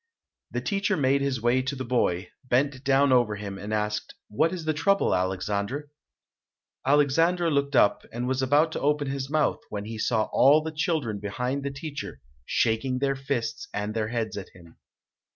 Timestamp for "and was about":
8.11-8.71